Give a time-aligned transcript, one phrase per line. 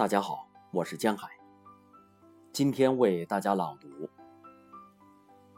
[0.00, 1.28] 大家好，我是江海。
[2.54, 4.08] 今天为大家朗读：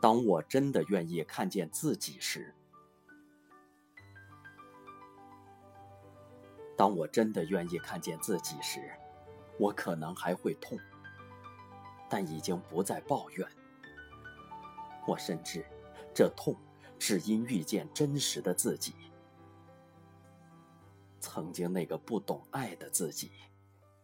[0.00, 2.52] 当我真的愿意看见自己时，
[6.76, 8.90] 当我真的愿意看见自己时，
[9.60, 10.76] 我可能还会痛，
[12.08, 13.48] 但已经不再抱怨。
[15.06, 15.64] 我深知，
[16.12, 16.56] 这痛
[16.98, 18.92] 只因遇见真实的自己，
[21.20, 23.30] 曾经那个不懂爱的自己。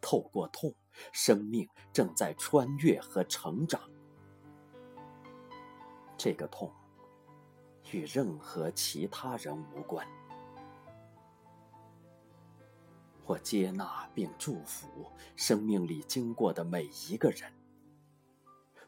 [0.01, 0.75] 透过痛，
[1.13, 3.81] 生命正在穿越和成长。
[6.17, 6.73] 这个痛
[7.93, 10.07] 与任何其他人无关。
[13.25, 14.89] 我接纳并祝福
[15.37, 17.53] 生命里经过的每一个人。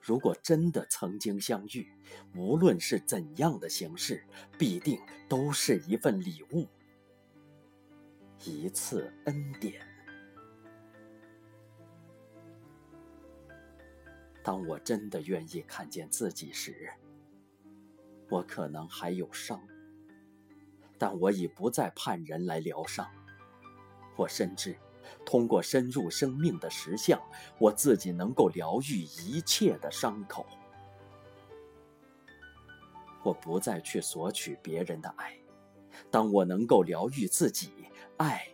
[0.00, 1.92] 如果真的曾经相遇，
[2.34, 4.26] 无论是怎样的形式，
[4.58, 4.98] 必定
[5.28, 6.66] 都是一份礼物，
[8.42, 9.89] 一次恩典。
[14.50, 16.90] 当我真的愿意看见自己时，
[18.28, 19.62] 我可能还有伤，
[20.98, 23.08] 但我已不再盼人来疗伤。
[24.16, 24.76] 我深知，
[25.24, 27.22] 通过深入生命的实相，
[27.60, 30.44] 我自己能够疗愈一切的伤口。
[33.22, 35.38] 我不再去索取别人的爱，
[36.10, 37.70] 当我能够疗愈自己，
[38.16, 38.52] 爱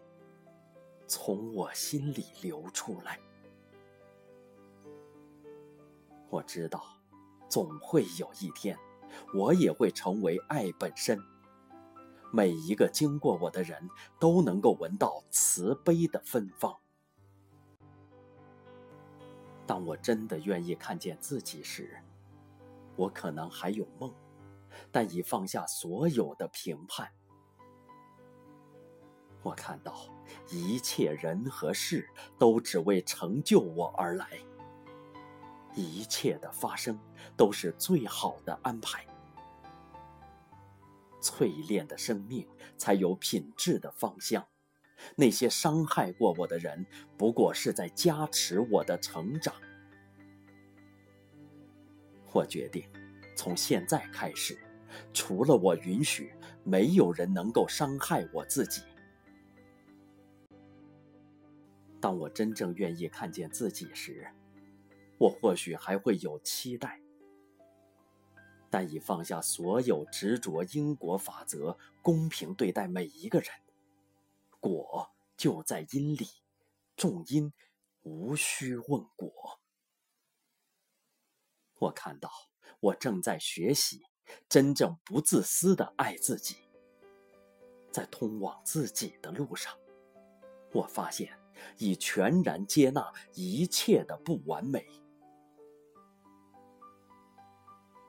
[1.07, 3.19] 从我心里流出来。
[6.29, 6.85] 我知道，
[7.49, 8.77] 总会有一天，
[9.35, 11.19] 我也会成为爱本身。
[12.33, 13.89] 每一个经过我的人
[14.19, 16.77] 都能够闻到慈悲的芬芳。
[19.67, 21.97] 当我真的愿意看见自己时，
[22.97, 24.13] 我可能还有梦，
[24.91, 27.11] 但已放下所有的评判。
[29.43, 29.95] 我看到，
[30.51, 34.39] 一切人和事都只为成就我而来。
[35.83, 36.99] 一切的发生
[37.37, 39.07] 都是最好的安排。
[41.21, 44.47] 淬炼的生命才有品质的方向。
[45.15, 46.87] 那些伤害过我的人，
[47.19, 49.55] 不过是在加持我的成长。
[52.33, 52.89] 我决定，
[53.37, 54.59] 从现在开始，
[55.13, 56.33] 除了我允许，
[56.65, 58.83] 没有人能够伤害我自己。
[62.01, 64.27] 当我真正愿意看见自己时，
[65.19, 67.01] 我或许还会有期待，
[68.69, 73.49] 但已放下所有执着因果法则，公平对待每一个人。
[74.61, 76.27] 果就在因里，
[76.97, 77.53] 种因
[78.03, 79.61] 无需问果。
[81.79, 82.31] 我看到，
[82.81, 84.03] 我正在学习
[84.49, 86.57] 真正不自私的爱自己。
[87.91, 89.75] 在通往自己的路上，
[90.73, 91.39] 我发现
[91.79, 94.87] 已全然接纳一切的不完美。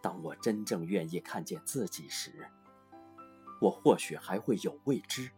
[0.07, 2.47] 当我真正愿意看见自己时，
[3.59, 5.29] 我或许还会有未知，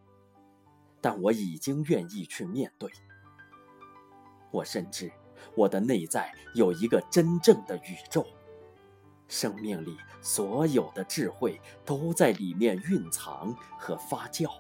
[1.02, 2.88] 但我已经愿意去面对。
[4.52, 5.12] 我深知，
[5.56, 8.24] 我的内在有一个真正的宇宙，
[9.28, 14.52] 生命里所有的智慧都在里面蕴藏和发酵。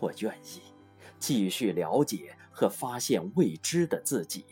[0.00, 0.60] 我愿意
[1.20, 4.44] 继续了解和发现未知的自己。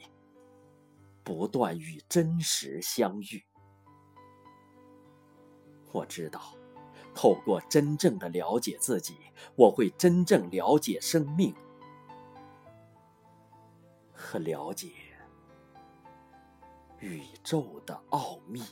[1.22, 3.44] 不断与真实相遇，
[5.92, 6.40] 我知道，
[7.14, 9.16] 透过真正的了解自己，
[9.56, 11.54] 我会真正了解生命
[14.12, 14.92] 和了解
[16.98, 18.62] 宇宙的奥秘。